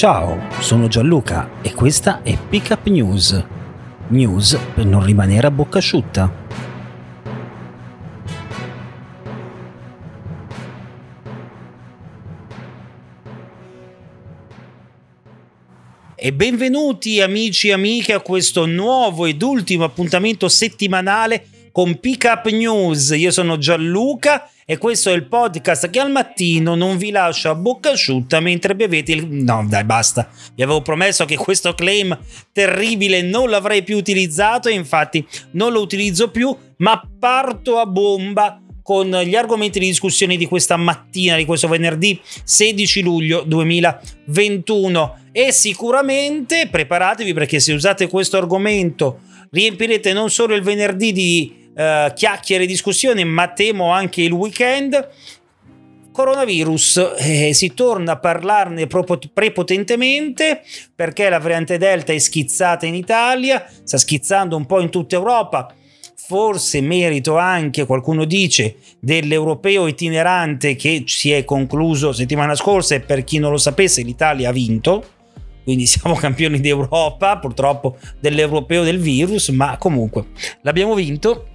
Ciao, 0.00 0.40
sono 0.60 0.88
Gianluca 0.88 1.60
e 1.60 1.74
questa 1.74 2.22
è 2.22 2.34
Pickup 2.38 2.86
News. 2.86 3.44
News 4.08 4.58
per 4.74 4.86
non 4.86 5.04
rimanere 5.04 5.46
a 5.46 5.50
bocca 5.50 5.76
asciutta. 5.76 6.46
E 16.14 16.32
benvenuti 16.32 17.20
amici 17.20 17.68
e 17.68 17.72
amiche 17.72 18.14
a 18.14 18.20
questo 18.20 18.64
nuovo 18.64 19.26
ed 19.26 19.42
ultimo 19.42 19.84
appuntamento 19.84 20.48
settimanale 20.48 21.44
con 21.72 21.98
Pickup 21.98 22.46
News. 22.48 23.10
Io 23.10 23.30
sono 23.30 23.58
Gianluca 23.58 24.48
e 24.64 24.78
questo 24.78 25.10
è 25.10 25.14
il 25.14 25.26
podcast 25.26 25.90
che 25.90 25.98
al 25.98 26.10
mattino 26.10 26.74
non 26.74 26.96
vi 26.96 27.10
lascia 27.10 27.50
a 27.50 27.54
bocca 27.54 27.90
asciutta 27.90 28.40
mentre 28.40 28.76
bevete 28.76 29.12
il... 29.12 29.26
No, 29.26 29.64
dai, 29.68 29.84
basta. 29.84 30.28
Vi 30.54 30.62
avevo 30.62 30.82
promesso 30.82 31.24
che 31.24 31.36
questo 31.36 31.74
claim 31.74 32.16
terribile 32.52 33.22
non 33.22 33.50
l'avrei 33.50 33.82
più 33.82 33.96
utilizzato 33.96 34.68
e 34.68 34.74
infatti 34.74 35.26
non 35.52 35.72
lo 35.72 35.80
utilizzo 35.80 36.30
più, 36.30 36.56
ma 36.76 37.02
parto 37.18 37.78
a 37.78 37.86
bomba 37.86 38.62
con 38.82 39.08
gli 39.08 39.36
argomenti 39.36 39.78
di 39.78 39.86
discussione 39.86 40.36
di 40.36 40.46
questa 40.46 40.76
mattina, 40.76 41.36
di 41.36 41.44
questo 41.44 41.68
venerdì 41.68 42.20
16 42.44 43.02
luglio 43.02 43.42
2021. 43.42 45.18
E 45.32 45.52
sicuramente 45.52 46.68
preparatevi 46.68 47.32
perché 47.32 47.60
se 47.60 47.72
usate 47.72 48.08
questo 48.08 48.36
argomento 48.36 49.20
riempirete 49.50 50.12
non 50.12 50.30
solo 50.30 50.54
il 50.54 50.62
venerdì 50.62 51.12
di 51.12 51.59
eh, 51.74 52.12
chiacchiere 52.14 52.64
e 52.64 52.66
discussioni, 52.66 53.24
ma 53.24 53.48
temo 53.48 53.90
anche 53.90 54.22
il 54.22 54.32
weekend. 54.32 55.08
Coronavirus, 56.12 57.14
eh, 57.18 57.54
si 57.54 57.72
torna 57.72 58.12
a 58.12 58.18
parlarne 58.18 58.86
proprio 58.86 59.18
prepotentemente 59.32 60.62
perché 60.94 61.28
la 61.28 61.38
variante 61.38 61.78
Delta 61.78 62.12
è 62.12 62.18
schizzata 62.18 62.84
in 62.84 62.94
Italia, 62.94 63.64
sta 63.84 63.96
schizzando 63.96 64.56
un 64.56 64.66
po' 64.66 64.80
in 64.80 64.90
tutta 64.90 65.14
Europa. 65.14 65.72
Forse 66.16 66.80
merito 66.80 67.38
anche, 67.38 67.86
qualcuno 67.86 68.24
dice, 68.24 68.76
dell'europeo 69.00 69.86
itinerante 69.86 70.76
che 70.76 71.04
si 71.06 71.32
è 71.32 71.44
concluso 71.44 72.12
settimana 72.12 72.54
scorsa 72.54 72.94
e 72.94 73.00
per 73.00 73.24
chi 73.24 73.38
non 73.38 73.50
lo 73.50 73.56
sapesse 73.56 74.02
l'Italia 74.02 74.50
ha 74.50 74.52
vinto, 74.52 75.04
quindi 75.64 75.86
siamo 75.88 76.14
campioni 76.16 76.60
d'Europa, 76.60 77.38
purtroppo 77.38 77.96
dell'europeo 78.18 78.82
del 78.82 78.98
virus, 78.98 79.48
ma 79.48 79.76
comunque 79.78 80.26
l'abbiamo 80.62 80.94
vinto 80.94 81.46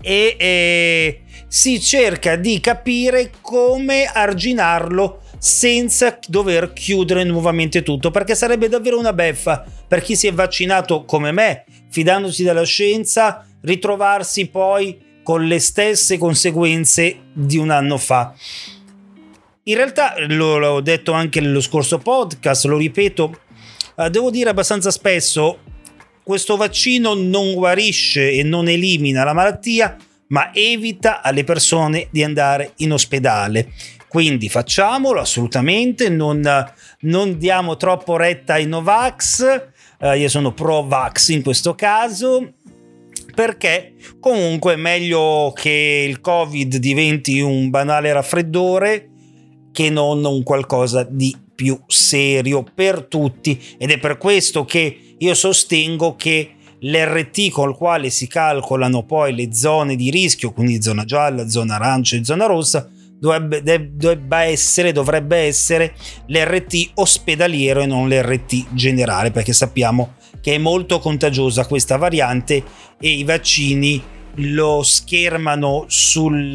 e 0.00 0.36
eh, 0.38 1.20
si 1.48 1.80
cerca 1.80 2.36
di 2.36 2.60
capire 2.60 3.32
come 3.40 4.04
arginarlo 4.04 5.20
senza 5.38 6.18
dover 6.26 6.72
chiudere 6.72 7.22
nuovamente 7.22 7.82
tutto, 7.82 8.10
perché 8.10 8.34
sarebbe 8.34 8.68
davvero 8.68 8.98
una 8.98 9.12
beffa 9.12 9.64
per 9.86 10.00
chi 10.00 10.16
si 10.16 10.26
è 10.26 10.32
vaccinato 10.32 11.04
come 11.04 11.32
me, 11.32 11.64
fidandosi 11.90 12.42
della 12.42 12.64
scienza, 12.64 13.46
ritrovarsi 13.60 14.48
poi 14.48 15.20
con 15.22 15.46
le 15.46 15.58
stesse 15.58 16.18
conseguenze 16.18 17.18
di 17.32 17.56
un 17.58 17.70
anno 17.70 17.98
fa. 17.98 18.34
In 19.64 19.76
realtà, 19.76 20.14
l'ho 20.18 20.80
detto 20.80 21.12
anche 21.12 21.40
nello 21.40 21.60
scorso 21.60 21.98
podcast, 21.98 22.64
lo 22.64 22.76
ripeto, 22.76 23.38
eh, 23.96 24.10
devo 24.10 24.30
dire 24.30 24.50
abbastanza 24.50 24.90
spesso, 24.90 25.60
questo 26.24 26.56
vaccino 26.56 27.14
non 27.14 27.52
guarisce 27.52 28.32
e 28.32 28.42
non 28.42 28.66
elimina 28.66 29.24
la 29.24 29.34
malattia, 29.34 29.96
ma 30.28 30.52
evita 30.54 31.20
alle 31.22 31.44
persone 31.44 32.08
di 32.10 32.24
andare 32.24 32.72
in 32.76 32.92
ospedale. 32.92 33.70
Quindi 34.08 34.48
facciamolo 34.48 35.20
assolutamente, 35.20 36.08
non, 36.08 36.42
non 37.00 37.38
diamo 37.38 37.76
troppo 37.76 38.16
retta 38.16 38.54
ai 38.54 38.66
Novax, 38.66 39.66
eh, 40.00 40.18
io 40.18 40.28
sono 40.28 40.52
pro-vax 40.52 41.28
in 41.28 41.42
questo 41.42 41.74
caso, 41.74 42.54
perché 43.34 43.94
comunque 44.20 44.74
è 44.74 44.76
meglio 44.76 45.52
che 45.54 46.06
il 46.08 46.20
Covid 46.20 46.76
diventi 46.76 47.40
un 47.40 47.68
banale 47.68 48.12
raffreddore 48.12 49.10
che 49.72 49.90
non 49.90 50.24
un 50.24 50.42
qualcosa 50.42 51.06
di 51.08 51.36
più 51.54 51.80
serio 51.86 52.64
per 52.74 53.04
tutti 53.04 53.60
ed 53.78 53.90
è 53.90 53.98
per 53.98 54.18
questo 54.18 54.64
che 54.64 55.14
io 55.16 55.34
sostengo 55.34 56.16
che 56.16 56.54
l'RT 56.80 57.50
col 57.50 57.76
quale 57.76 58.10
si 58.10 58.26
calcolano 58.26 59.04
poi 59.04 59.34
le 59.34 59.54
zone 59.54 59.96
di 59.96 60.10
rischio, 60.10 60.52
quindi 60.52 60.82
zona 60.82 61.04
gialla, 61.04 61.48
zona 61.48 61.76
arancia 61.76 62.16
e 62.16 62.24
zona 62.24 62.46
rossa, 62.46 62.88
dovrebbe, 63.18 64.38
essere, 64.42 64.92
dovrebbe 64.92 65.36
essere 65.38 65.94
l'RT 66.26 66.90
ospedaliero 66.94 67.80
e 67.80 67.86
non 67.86 68.08
l'RT 68.08 68.74
generale, 68.74 69.30
perché 69.30 69.54
sappiamo 69.54 70.16
che 70.42 70.56
è 70.56 70.58
molto 70.58 70.98
contagiosa 70.98 71.66
questa 71.66 71.96
variante 71.96 72.62
e 73.00 73.08
i 73.08 73.24
vaccini 73.24 74.02
lo 74.38 74.82
schermano 74.82 75.84
sul, 75.88 76.52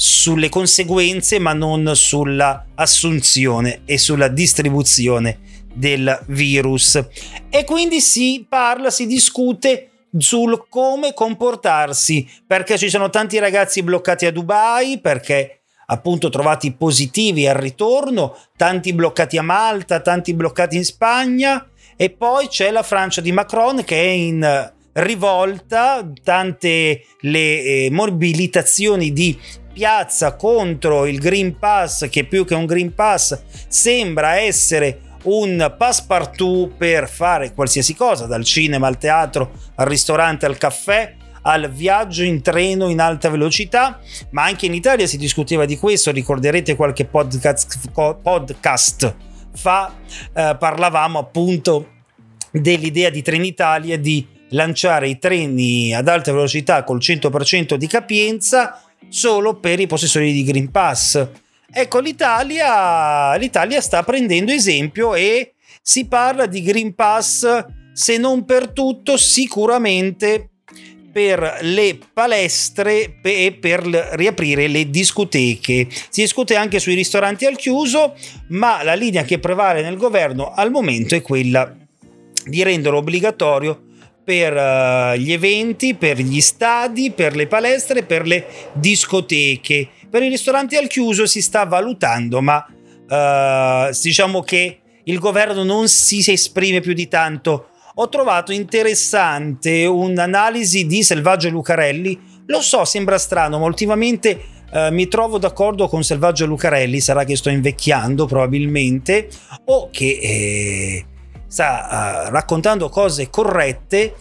sulle 0.00 0.48
conseguenze 0.48 1.40
ma 1.40 1.52
non 1.52 1.90
sulla 1.96 2.66
assunzione 2.76 3.80
e 3.84 3.98
sulla 3.98 4.28
distribuzione 4.28 5.40
del 5.74 6.22
virus. 6.26 7.04
E 7.50 7.64
quindi 7.64 8.00
si 8.00 8.46
parla 8.48 8.90
si 8.90 9.06
discute 9.06 9.90
sul 10.16 10.66
come 10.68 11.14
comportarsi 11.14 12.28
perché 12.46 12.78
ci 12.78 12.88
sono 12.88 13.10
tanti 13.10 13.40
ragazzi 13.40 13.82
bloccati 13.82 14.24
a 14.24 14.30
Dubai 14.30 15.00
perché 15.00 15.62
appunto 15.86 16.28
trovati 16.28 16.72
positivi 16.72 17.48
al 17.48 17.56
ritorno 17.56 18.36
tanti 18.56 18.92
bloccati 18.92 19.36
a 19.36 19.42
Malta 19.42 20.00
tanti 20.00 20.32
bloccati 20.32 20.76
in 20.76 20.84
Spagna 20.84 21.68
e 21.96 22.10
poi 22.10 22.46
c'è 22.46 22.70
la 22.70 22.84
Francia 22.84 23.20
di 23.20 23.32
Macron 23.32 23.82
che 23.82 24.00
è 24.00 24.06
in 24.06 24.72
rivolta, 24.92 26.08
tante 26.22 27.04
le 27.20 27.62
eh, 27.62 27.88
mobilitazioni 27.90 29.12
di 29.12 29.38
piazza 29.78 30.34
contro 30.34 31.06
il 31.06 31.20
Green 31.20 31.56
Pass, 31.56 32.08
che 32.08 32.24
più 32.24 32.44
che 32.44 32.56
un 32.56 32.66
Green 32.66 32.92
Pass 32.96 33.40
sembra 33.68 34.40
essere 34.40 35.02
un 35.22 35.72
passepartout 35.78 36.74
per 36.76 37.08
fare 37.08 37.54
qualsiasi 37.54 37.94
cosa, 37.94 38.26
dal 38.26 38.42
cinema 38.42 38.88
al 38.88 38.98
teatro, 38.98 39.52
al 39.76 39.86
ristorante, 39.86 40.46
al 40.46 40.58
caffè, 40.58 41.14
al 41.42 41.70
viaggio 41.70 42.24
in 42.24 42.42
treno 42.42 42.88
in 42.88 42.98
alta 42.98 43.30
velocità, 43.30 44.00
ma 44.30 44.42
anche 44.42 44.66
in 44.66 44.74
Italia 44.74 45.06
si 45.06 45.16
discuteva 45.16 45.64
di 45.64 45.78
questo, 45.78 46.10
ricorderete 46.10 46.74
qualche 46.74 47.04
podcast, 47.04 47.92
podcast 47.92 49.14
fa 49.54 49.94
eh, 50.34 50.56
parlavamo 50.58 51.20
appunto 51.20 51.90
dell'idea 52.50 53.10
di 53.10 53.22
Trenitalia 53.22 53.96
di 53.96 54.26
lanciare 54.50 55.08
i 55.08 55.18
treni 55.18 55.94
ad 55.94 56.08
alta 56.08 56.32
velocità 56.32 56.82
col 56.82 56.98
100% 56.98 57.74
di 57.74 57.86
capienza 57.86 58.82
solo 59.08 59.58
per 59.58 59.80
i 59.80 59.86
possessori 59.86 60.32
di 60.32 60.44
Green 60.44 60.70
Pass. 60.70 61.28
Ecco, 61.70 61.98
l'Italia, 62.00 63.36
l'Italia 63.36 63.80
sta 63.80 64.02
prendendo 64.02 64.52
esempio 64.52 65.14
e 65.14 65.54
si 65.82 66.06
parla 66.06 66.46
di 66.46 66.62
Green 66.62 66.94
Pass, 66.94 67.66
se 67.92 68.16
non 68.16 68.44
per 68.44 68.70
tutto, 68.70 69.16
sicuramente 69.16 70.50
per 71.10 71.58
le 71.62 71.98
palestre 72.12 73.18
e 73.22 73.56
per 73.58 73.82
riaprire 73.82 74.68
le 74.68 74.88
discoteche. 74.88 75.88
Si 75.90 76.20
discute 76.20 76.54
anche 76.54 76.78
sui 76.78 76.94
ristoranti 76.94 77.44
al 77.44 77.56
chiuso, 77.56 78.14
ma 78.48 78.82
la 78.82 78.94
linea 78.94 79.24
che 79.24 79.38
prevale 79.38 79.82
nel 79.82 79.96
governo 79.96 80.52
al 80.52 80.70
momento 80.70 81.14
è 81.14 81.22
quella 81.22 81.74
di 82.44 82.62
renderlo 82.62 82.98
obbligatorio 82.98 83.87
per 84.28 84.52
uh, 84.52 85.16
gli 85.16 85.32
eventi, 85.32 85.94
per 85.94 86.18
gli 86.18 86.42
stadi, 86.42 87.12
per 87.12 87.34
le 87.34 87.46
palestre, 87.46 88.02
per 88.02 88.26
le 88.26 88.44
discoteche. 88.74 89.88
Per 90.10 90.22
i 90.22 90.28
ristoranti 90.28 90.76
al 90.76 90.86
chiuso 90.86 91.24
si 91.24 91.40
sta 91.40 91.64
valutando, 91.64 92.42
ma 92.42 92.62
uh, 92.68 93.90
diciamo 93.98 94.42
che 94.42 94.80
il 95.04 95.18
governo 95.18 95.64
non 95.64 95.88
si 95.88 96.22
esprime 96.30 96.80
più 96.80 96.92
di 96.92 97.08
tanto. 97.08 97.68
Ho 97.94 98.10
trovato 98.10 98.52
interessante 98.52 99.86
un'analisi 99.86 100.84
di 100.84 101.02
Selvaggio 101.02 101.48
Lucarelli, 101.48 102.20
Lo 102.50 102.62
so, 102.62 102.84
sembra 102.86 103.18
strano, 103.18 103.58
ma 103.58 103.66
ultimamente 103.66 104.40
eh, 104.72 104.90
mi 104.90 105.06
trovo 105.06 105.36
d'accordo 105.38 105.86
con 105.86 106.02
Selvaggio 106.02 106.46
Lucarelli, 106.46 106.98
sarà 106.98 107.24
che 107.24 107.36
sto 107.36 107.50
invecchiando 107.50 108.24
probabilmente, 108.24 109.28
o 109.66 109.90
che 109.90 110.18
eh, 110.22 111.06
sta 111.48 112.26
uh, 112.28 112.30
raccontando 112.30 112.88
cose 112.88 113.30
corrette 113.30 114.14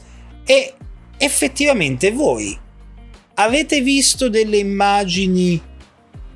e 0.45 0.73
effettivamente 1.17 2.11
voi 2.11 2.57
avete 3.35 3.81
visto 3.81 4.29
delle 4.29 4.57
immagini 4.57 5.61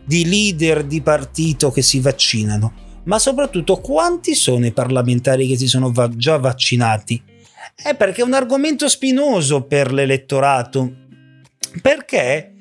di 0.04 0.26
leader 0.28 0.84
di 0.84 1.02
partito 1.02 1.72
che 1.72 1.82
si 1.82 2.00
vaccinano, 2.00 2.74
ma 3.06 3.18
soprattutto 3.18 3.78
quanti 3.78 4.36
sono 4.36 4.66
i 4.66 4.72
parlamentari 4.72 5.48
che 5.48 5.58
si 5.58 5.68
sono 5.68 5.92
va- 5.92 6.10
già 6.10 6.38
vaccinati? 6.38 7.22
È 7.76 7.96
perché 7.96 8.22
è 8.22 8.26
un 8.26 8.34
argomento 8.34 8.90
spinoso 8.90 9.64
per 9.64 9.92
l'elettorato, 9.92 10.92
perché 11.82 12.54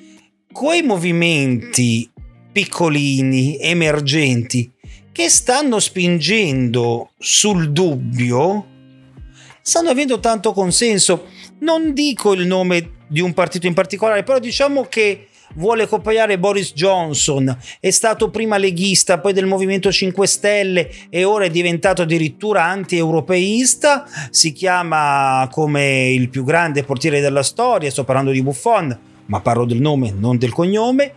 quei 0.53 0.83
movimenti 0.83 2.11
piccolini, 2.53 3.59
emergenti, 3.61 4.71
che 5.13 5.29
stanno 5.29 5.79
spingendo 5.79 7.11
sul 7.19 7.73
dubbio, 7.73 8.67
stanno 9.61 9.91
avendo 9.91 10.21
tanto 10.21 10.53
consenso. 10.53 11.27
Non 11.61 11.93
dico 11.93 12.33
il 12.33 12.47
nome 12.47 12.99
di 13.09 13.21
un 13.21 13.35
partito 13.35 13.67
in 13.67 13.75
particolare, 13.75 14.23
però 14.23 14.39
diciamo 14.39 14.85
che 14.85 15.27
vuole 15.55 15.87
copiare 15.87 16.39
Boris 16.39 16.73
Johnson, 16.75 17.57
è 17.81 17.91
stato 17.91 18.31
prima 18.31 18.57
leghista, 18.57 19.19
poi 19.19 19.33
del 19.33 19.47
Movimento 19.47 19.91
5 19.91 20.27
Stelle 20.27 20.91
e 21.11 21.25
ora 21.25 21.47
è 21.47 21.51
diventato 21.51 22.03
addirittura 22.03 22.65
anti-europeista, 22.65 24.07
si 24.31 24.53
chiama 24.53 25.49
come 25.51 26.11
il 26.11 26.29
più 26.29 26.45
grande 26.45 26.85
portiere 26.85 27.21
della 27.21 27.43
storia, 27.43 27.91
sto 27.91 28.05
parlando 28.05 28.31
di 28.31 28.43
Buffon, 28.43 28.97
ma 29.27 29.41
parlo 29.41 29.65
del 29.65 29.81
nome, 29.81 30.15
non 30.17 30.39
del 30.39 30.53
cognome, 30.53 31.15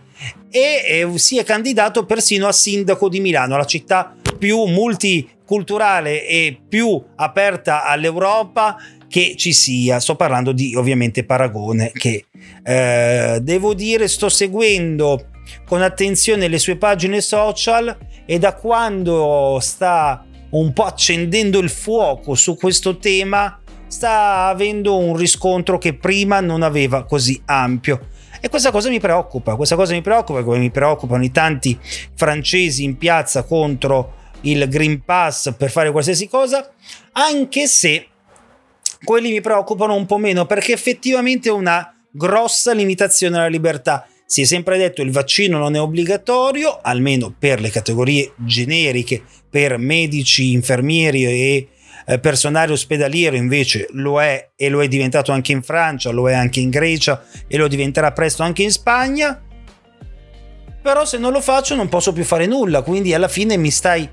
e 0.50 1.10
si 1.16 1.38
è 1.38 1.44
candidato 1.44 2.04
persino 2.06 2.46
a 2.46 2.52
sindaco 2.52 3.08
di 3.08 3.20
Milano, 3.20 3.56
la 3.56 3.64
città 3.64 4.14
più 4.38 4.64
multiculturale 4.64 6.26
e 6.26 6.58
più 6.68 7.02
aperta 7.16 7.84
all'Europa 7.84 8.76
che 9.08 9.34
ci 9.36 9.52
sia. 9.52 10.00
Sto 10.00 10.16
parlando 10.16 10.52
di 10.52 10.74
ovviamente 10.74 11.24
Paragone, 11.24 11.90
che 11.92 12.26
eh, 12.64 13.38
devo 13.40 13.74
dire 13.74 14.08
sto 14.08 14.28
seguendo 14.28 15.28
con 15.66 15.82
attenzione 15.82 16.48
le 16.48 16.58
sue 16.58 16.76
pagine 16.76 17.20
social 17.20 17.96
e 18.26 18.38
da 18.38 18.54
quando 18.54 19.58
sta 19.60 20.24
un 20.50 20.72
po' 20.72 20.84
accendendo 20.84 21.58
il 21.58 21.68
fuoco 21.68 22.34
su 22.34 22.56
questo 22.56 22.96
tema 22.98 23.58
sta 23.86 24.46
avendo 24.46 24.96
un 24.98 25.16
riscontro 25.16 25.78
che 25.78 25.94
prima 25.94 26.40
non 26.40 26.62
aveva 26.62 27.04
così 27.04 27.40
ampio. 27.44 28.08
E 28.44 28.50
questa 28.50 28.70
cosa 28.70 28.90
mi 28.90 29.00
preoccupa, 29.00 29.56
questa 29.56 29.74
cosa 29.74 29.94
mi 29.94 30.02
preoccupa 30.02 30.42
come 30.42 30.58
mi 30.58 30.70
preoccupano 30.70 31.24
i 31.24 31.32
tanti 31.32 31.78
francesi 32.14 32.84
in 32.84 32.98
piazza 32.98 33.44
contro 33.44 34.16
il 34.42 34.68
Green 34.68 35.02
Pass 35.02 35.54
per 35.56 35.70
fare 35.70 35.90
qualsiasi 35.90 36.28
cosa, 36.28 36.70
anche 37.12 37.66
se 37.66 38.06
quelli 39.02 39.30
mi 39.30 39.40
preoccupano 39.40 39.94
un 39.94 40.04
po' 40.04 40.18
meno 40.18 40.44
perché 40.44 40.74
effettivamente 40.74 41.48
è 41.48 41.52
una 41.52 41.90
grossa 42.10 42.74
limitazione 42.74 43.38
alla 43.38 43.46
libertà. 43.46 44.06
Si 44.26 44.42
è 44.42 44.44
sempre 44.44 44.76
detto 44.76 44.96
che 44.96 45.08
il 45.08 45.10
vaccino 45.10 45.56
non 45.56 45.74
è 45.74 45.80
obbligatorio, 45.80 46.80
almeno 46.82 47.34
per 47.38 47.62
le 47.62 47.70
categorie 47.70 48.34
generiche, 48.36 49.22
per 49.48 49.78
medici, 49.78 50.52
infermieri 50.52 51.24
e 51.24 51.68
eh, 52.06 52.18
personale 52.18 52.72
ospedaliero 52.72 53.36
invece 53.36 53.86
lo 53.92 54.20
è 54.20 54.50
e 54.56 54.68
lo 54.68 54.82
è 54.82 54.88
diventato 54.88 55.32
anche 55.32 55.52
in 55.52 55.62
Francia, 55.62 56.10
lo 56.10 56.28
è 56.28 56.34
anche 56.34 56.60
in 56.60 56.70
Grecia 56.70 57.24
e 57.46 57.56
lo 57.56 57.68
diventerà 57.68 58.12
presto 58.12 58.42
anche 58.42 58.62
in 58.62 58.70
Spagna. 58.70 59.42
Però 60.82 61.04
se 61.04 61.16
non 61.16 61.32
lo 61.32 61.40
faccio 61.40 61.74
non 61.74 61.88
posso 61.88 62.12
più 62.12 62.24
fare 62.24 62.46
nulla, 62.46 62.82
quindi 62.82 63.14
alla 63.14 63.28
fine 63.28 63.56
mi 63.56 63.70
stai 63.70 64.08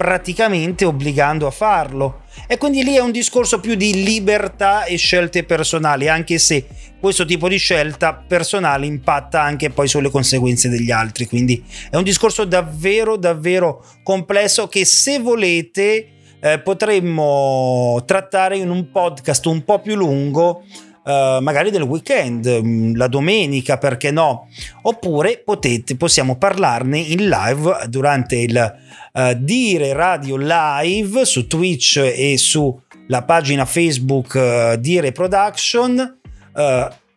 praticamente 0.00 0.86
obbligando 0.86 1.46
a 1.46 1.50
farlo. 1.50 2.22
E 2.46 2.56
quindi 2.56 2.82
lì 2.82 2.94
è 2.94 3.00
un 3.00 3.10
discorso 3.10 3.60
più 3.60 3.74
di 3.74 4.02
libertà 4.02 4.84
e 4.84 4.96
scelte 4.96 5.44
personali, 5.44 6.08
anche 6.08 6.38
se 6.38 6.66
questo 6.98 7.26
tipo 7.26 7.48
di 7.48 7.58
scelta 7.58 8.14
personale 8.14 8.86
impatta 8.86 9.42
anche 9.42 9.68
poi 9.68 9.88
sulle 9.88 10.08
conseguenze 10.08 10.70
degli 10.70 10.90
altri. 10.90 11.26
Quindi 11.26 11.62
è 11.90 11.96
un 11.96 12.02
discorso 12.02 12.46
davvero, 12.46 13.16
davvero 13.16 13.84
complesso 14.02 14.68
che 14.68 14.86
se 14.86 15.18
volete 15.18 16.19
eh, 16.40 16.58
potremmo 16.58 18.02
trattare 18.06 18.56
in 18.56 18.70
un 18.70 18.90
podcast 18.90 19.44
un 19.46 19.62
po' 19.62 19.80
più 19.80 19.94
lungo. 19.94 20.64
Uh, 21.02 21.42
magari 21.42 21.70
del 21.70 21.82
weekend, 21.82 22.46
mm, 22.46 22.94
la 22.94 23.08
domenica, 23.08 23.78
perché 23.78 24.10
no? 24.10 24.48
Oppure 24.82 25.40
potete, 25.42 25.96
possiamo 25.96 26.36
parlarne 26.36 26.98
in 26.98 27.26
live 27.26 27.86
durante 27.88 28.36
il 28.36 28.74
uh, 29.14 29.32
Dire 29.38 29.94
Radio 29.94 30.36
Live 30.36 31.24
su 31.24 31.46
Twitch 31.46 31.96
e 31.96 32.36
sulla 32.36 33.22
pagina 33.26 33.64
Facebook 33.64 34.34
uh, 34.34 34.76
Dire 34.76 35.10
Production. 35.12 36.18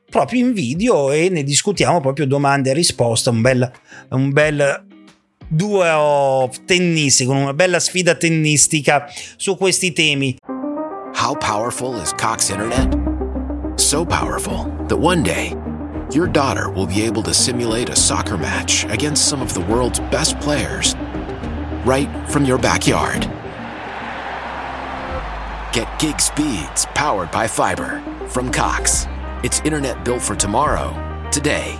proprio 0.09 0.45
in 0.45 0.53
video 0.53 1.11
e 1.11 1.29
ne 1.29 1.43
discutiamo 1.43 1.99
proprio 1.99 2.25
domande 2.25 2.69
e 2.69 2.73
risposte, 2.73 3.29
un 3.29 3.41
bel, 3.41 3.71
un 4.09 4.31
bel 4.31 4.85
duo 5.49 6.49
tennistico, 6.65 7.31
una 7.31 7.53
bella 7.53 7.79
sfida 7.79 8.15
tennistica 8.15 9.07
su 9.37 9.55
questi 9.55 9.91
temi. 9.91 10.37
How 11.13 11.35
powerful 11.35 11.95
is 11.95 12.13
Cox 12.13 12.49
Internet? 12.49 12.93
So 13.77 14.05
powerful 14.05 14.65
that 14.87 14.97
one 14.97 15.23
day 15.23 15.55
your 16.11 16.27
daughter 16.27 16.69
will 16.69 16.87
be 16.87 17.01
able 17.01 17.23
to 17.23 17.33
simulate 17.33 17.89
a 17.89 17.95
soccer 17.95 18.37
match 18.37 18.85
against 18.85 19.27
some 19.27 19.41
of 19.41 19.53
the 19.53 19.61
world's 19.61 19.99
best 20.11 20.39
players 20.39 20.95
right 21.85 22.09
from 22.29 22.45
your 22.45 22.57
backyard. 22.57 23.29
Get 25.71 25.87
gig 25.99 26.19
speeds 26.19 26.85
powered 26.93 27.31
by 27.31 27.47
fiber 27.47 28.01
from 28.27 28.51
Cox. 28.51 29.07
It's 29.43 29.59
internet 29.61 30.05
built 30.05 30.21
for 30.21 30.35
tomorrow, 30.35 30.93
today. 31.31 31.79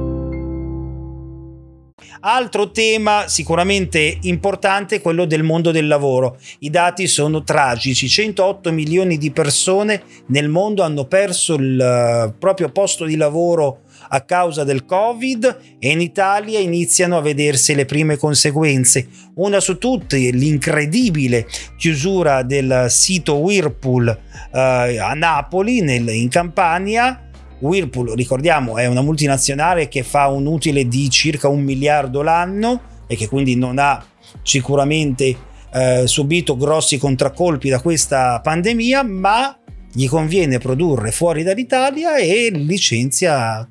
Altro 2.21 2.71
tema 2.71 3.27
sicuramente 3.27 4.19
importante 4.21 4.97
è 4.97 5.01
quello 5.01 5.25
del 5.25 5.43
mondo 5.43 5.71
del 5.71 5.87
lavoro. 5.87 6.37
I 6.59 6.69
dati 6.69 7.07
sono 7.07 7.43
tragici, 7.43 8.07
108 8.07 8.71
milioni 8.71 9.17
di 9.17 9.31
persone 9.31 10.03
nel 10.27 10.49
mondo 10.49 10.83
hanno 10.83 11.05
perso 11.05 11.55
il 11.55 11.79
eh, 11.79 12.33
proprio 12.37 12.69
posto 12.69 13.05
di 13.05 13.15
lavoro 13.15 13.81
a 14.09 14.21
causa 14.21 14.63
del 14.63 14.85
Covid 14.85 15.57
e 15.79 15.89
in 15.89 16.01
Italia 16.01 16.59
iniziano 16.59 17.17
a 17.17 17.21
vedersi 17.21 17.73
le 17.75 17.85
prime 17.85 18.17
conseguenze. 18.17 19.07
Una 19.35 19.59
su 19.59 19.77
tutte, 19.77 20.17
l'incredibile 20.17 21.47
chiusura 21.77 22.43
del 22.43 22.85
sito 22.89 23.35
Whirlpool 23.35 24.07
eh, 24.53 24.97
a 24.99 25.13
Napoli, 25.13 25.81
nel, 25.81 26.07
in 26.09 26.29
Campania. 26.29 27.30
Whirlpool, 27.61 28.13
ricordiamo, 28.15 28.77
è 28.77 28.85
una 28.85 29.01
multinazionale 29.01 29.87
che 29.87 30.03
fa 30.03 30.27
un 30.27 30.45
utile 30.45 30.87
di 30.87 31.09
circa 31.09 31.47
un 31.47 31.61
miliardo 31.61 32.21
l'anno 32.21 32.81
e 33.07 33.15
che 33.15 33.27
quindi 33.27 33.55
non 33.55 33.77
ha 33.77 34.03
sicuramente 34.43 35.35
eh, 35.73 36.03
subito 36.05 36.57
grossi 36.57 36.97
contraccolpi 36.97 37.69
da 37.69 37.81
questa 37.81 38.39
pandemia, 38.41 39.03
ma 39.03 39.57
gli 39.93 40.07
conviene 40.07 40.57
produrre 40.57 41.11
fuori 41.11 41.43
dall'Italia 41.43 42.17
e 42.17 42.49
licenzia 42.53 43.69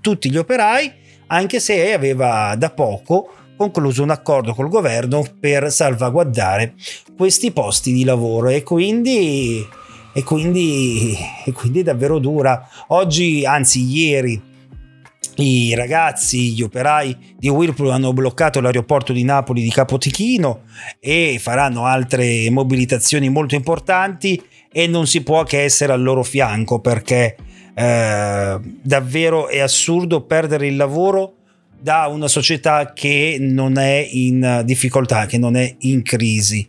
tutti 0.00 0.30
gli 0.30 0.36
operai, 0.36 0.92
anche 1.28 1.60
se 1.60 1.92
aveva 1.92 2.54
da 2.56 2.70
poco 2.70 3.28
concluso 3.56 4.02
un 4.02 4.10
accordo 4.10 4.54
col 4.54 4.68
governo 4.68 5.24
per 5.38 5.70
salvaguardare 5.70 6.74
questi 7.16 7.52
posti 7.52 7.92
di 7.92 8.04
lavoro. 8.04 8.48
E 8.48 8.62
quindi, 8.62 9.64
e 10.12 10.22
quindi, 10.22 11.16
e 11.44 11.52
quindi 11.52 11.80
è 11.80 11.82
davvero 11.82 12.18
dura. 12.18 12.68
Oggi, 12.88 13.44
anzi 13.44 13.82
ieri, 13.84 14.40
i 15.36 15.74
ragazzi, 15.74 16.52
gli 16.52 16.62
operai 16.62 17.34
di 17.38 17.48
Whirlpool 17.48 17.90
hanno 17.90 18.12
bloccato 18.12 18.60
l'aeroporto 18.60 19.12
di 19.12 19.24
Napoli 19.24 19.62
di 19.62 19.70
Capotichino 19.70 20.62
e 21.00 21.38
faranno 21.40 21.86
altre 21.86 22.50
mobilitazioni 22.50 23.30
molto 23.30 23.54
importanti 23.54 24.40
e 24.70 24.86
non 24.86 25.06
si 25.06 25.22
può 25.22 25.42
che 25.44 25.62
essere 25.62 25.92
al 25.92 26.02
loro 26.02 26.22
fianco 26.22 26.80
perché 26.80 27.36
eh, 27.74 28.60
davvero 28.82 29.48
è 29.48 29.60
assurdo 29.60 30.22
perdere 30.22 30.66
il 30.66 30.76
lavoro 30.76 31.34
da 31.80 32.06
una 32.06 32.28
società 32.28 32.92
che 32.92 33.38
non 33.40 33.78
è 33.78 34.06
in 34.10 34.62
difficoltà, 34.64 35.26
che 35.26 35.38
non 35.38 35.56
è 35.56 35.74
in 35.80 36.02
crisi. 36.02 36.68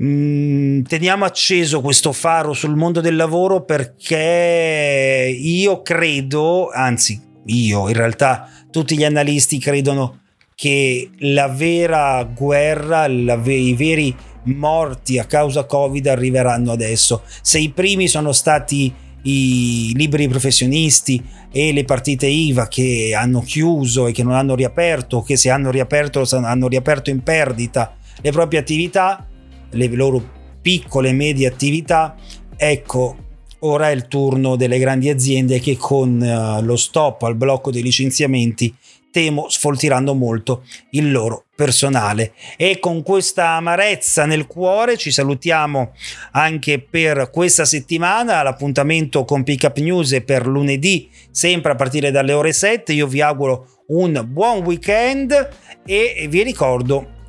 Mm, 0.00 0.82
teniamo 0.84 1.26
acceso 1.26 1.82
questo 1.82 2.12
faro 2.12 2.54
sul 2.54 2.76
mondo 2.76 3.02
del 3.02 3.14
lavoro 3.14 3.62
perché 3.62 5.36
io 5.38 5.82
credo, 5.82 6.70
anzi 6.70 7.20
io 7.46 7.88
in 7.88 7.94
realtà 7.94 8.48
tutti 8.70 8.96
gli 8.96 9.04
analisti 9.04 9.58
credono 9.58 10.20
che 10.54 11.10
la 11.18 11.48
vera 11.48 12.24
guerra, 12.24 13.06
la, 13.06 13.34
i 13.44 13.74
veri 13.74 14.16
morti 14.44 15.18
a 15.18 15.24
causa 15.24 15.64
Covid 15.64 16.06
arriveranno 16.06 16.72
adesso. 16.72 17.22
Se 17.42 17.58
i 17.58 17.70
primi 17.70 18.08
sono 18.08 18.32
stati 18.32 18.92
i 19.24 19.92
liberi 19.94 20.26
professionisti 20.26 21.22
e 21.52 21.72
le 21.72 21.84
partite 21.84 22.26
IVA 22.26 22.66
che 22.66 23.12
hanno 23.14 23.40
chiuso 23.40 24.06
e 24.06 24.12
che 24.12 24.22
non 24.22 24.34
hanno 24.34 24.54
riaperto, 24.54 25.20
che 25.22 25.36
se 25.36 25.50
hanno 25.50 25.70
riaperto 25.70 26.24
hanno 26.30 26.68
riaperto 26.68 27.10
in 27.10 27.22
perdita 27.22 27.94
le 28.20 28.30
proprie 28.30 28.60
attività, 28.60 29.26
le 29.72 29.88
loro 29.88 30.22
piccole 30.60 31.10
e 31.10 31.12
medie 31.12 31.46
attività, 31.46 32.14
ecco, 32.56 33.16
ora 33.60 33.90
è 33.90 33.92
il 33.92 34.08
turno 34.08 34.56
delle 34.56 34.78
grandi 34.78 35.08
aziende 35.08 35.60
che 35.60 35.76
con 35.76 36.20
uh, 36.20 36.64
lo 36.64 36.76
stop 36.76 37.22
al 37.22 37.34
blocco 37.34 37.70
dei 37.70 37.82
licenziamenti 37.82 38.74
temo 39.12 39.48
sfoltiranno 39.48 40.14
molto 40.14 40.64
il 40.90 41.12
loro 41.12 41.44
personale. 41.54 42.32
E 42.56 42.80
con 42.80 43.02
questa 43.02 43.50
amarezza 43.50 44.24
nel 44.24 44.46
cuore 44.46 44.96
ci 44.96 45.12
salutiamo 45.12 45.92
anche 46.32 46.80
per 46.80 47.30
questa 47.30 47.64
settimana. 47.64 48.42
L'appuntamento 48.42 49.24
con 49.24 49.44
Pickup 49.44 49.76
News 49.78 50.12
è 50.14 50.22
per 50.22 50.46
lunedì, 50.46 51.08
sempre 51.30 51.72
a 51.72 51.76
partire 51.76 52.10
dalle 52.10 52.32
ore 52.32 52.52
7. 52.52 52.92
Io 52.94 53.06
vi 53.06 53.20
auguro 53.20 53.82
un 53.88 54.24
buon 54.26 54.64
weekend 54.64 55.48
e 55.84 56.26
vi 56.28 56.42
ricordo 56.42 57.20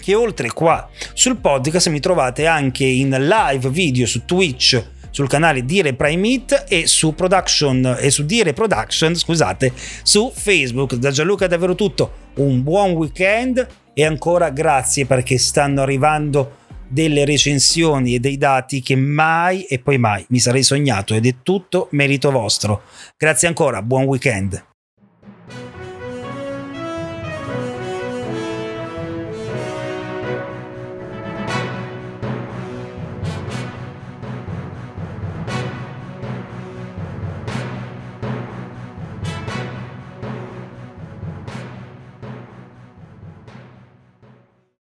che 0.00 0.14
oltre 0.14 0.48
qua 0.52 0.88
sul 1.12 1.36
podcast 1.36 1.88
mi 1.88 2.00
trovate 2.00 2.46
anche 2.46 2.84
in 2.84 3.10
live 3.10 3.68
video 3.70 4.06
su 4.06 4.24
Twitch 4.24 4.98
sul 5.10 5.28
canale 5.28 5.64
Dire 5.64 5.94
Prime 5.94 6.28
It 6.28 6.64
e 6.68 6.86
su 6.86 7.14
Production 7.14 7.96
e 7.98 8.10
su 8.10 8.24
Dire 8.24 8.52
Production, 8.52 9.14
scusate, 9.14 9.72
su 10.02 10.32
Facebook. 10.34 10.94
Da 10.94 11.10
Gianluca 11.10 11.44
è 11.44 11.48
davvero 11.48 11.74
tutto. 11.74 12.28
Un 12.36 12.62
buon 12.62 12.92
weekend 12.92 13.66
e 13.92 14.04
ancora 14.04 14.50
grazie 14.50 15.06
perché 15.06 15.36
stanno 15.36 15.82
arrivando 15.82 16.58
delle 16.88 17.24
recensioni 17.24 18.14
e 18.14 18.20
dei 18.20 18.36
dati 18.36 18.80
che 18.80 18.96
mai 18.96 19.62
e 19.64 19.78
poi 19.78 19.98
mai 19.98 20.24
mi 20.30 20.40
sarei 20.40 20.62
sognato 20.62 21.14
ed 21.14 21.26
è 21.26 21.36
tutto 21.42 21.88
merito 21.92 22.30
vostro. 22.30 22.82
Grazie 23.16 23.48
ancora, 23.48 23.82
buon 23.82 24.04
weekend. 24.04 24.69